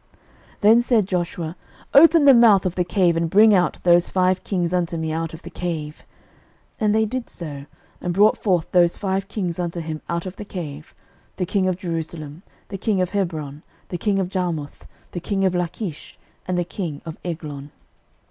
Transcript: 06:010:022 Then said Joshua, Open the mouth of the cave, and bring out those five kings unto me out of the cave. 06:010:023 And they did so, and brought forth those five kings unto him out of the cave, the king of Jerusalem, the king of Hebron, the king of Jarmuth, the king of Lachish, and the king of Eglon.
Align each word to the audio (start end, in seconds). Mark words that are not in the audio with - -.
06:010:022 0.00 0.16
Then 0.62 0.80
said 0.82 1.06
Joshua, 1.06 1.56
Open 1.92 2.24
the 2.24 2.32
mouth 2.32 2.64
of 2.64 2.74
the 2.74 2.84
cave, 2.86 3.18
and 3.18 3.28
bring 3.28 3.52
out 3.52 3.82
those 3.82 4.08
five 4.08 4.42
kings 4.44 4.72
unto 4.72 4.96
me 4.96 5.12
out 5.12 5.34
of 5.34 5.42
the 5.42 5.50
cave. 5.50 6.04
06:010:023 6.76 6.76
And 6.80 6.94
they 6.94 7.04
did 7.04 7.28
so, 7.28 7.66
and 8.00 8.14
brought 8.14 8.38
forth 8.38 8.72
those 8.72 8.96
five 8.96 9.28
kings 9.28 9.58
unto 9.58 9.80
him 9.80 10.00
out 10.08 10.24
of 10.24 10.36
the 10.36 10.46
cave, 10.46 10.94
the 11.36 11.44
king 11.44 11.68
of 11.68 11.76
Jerusalem, 11.76 12.42
the 12.68 12.78
king 12.78 13.02
of 13.02 13.10
Hebron, 13.10 13.62
the 13.90 13.98
king 13.98 14.18
of 14.18 14.30
Jarmuth, 14.30 14.86
the 15.10 15.20
king 15.20 15.44
of 15.44 15.54
Lachish, 15.54 16.18
and 16.48 16.56
the 16.56 16.64
king 16.64 17.02
of 17.04 17.18
Eglon. 17.22 17.70